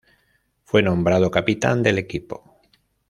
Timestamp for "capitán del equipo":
1.29-2.59